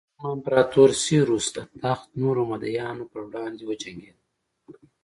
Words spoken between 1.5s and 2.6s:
د تخت نورو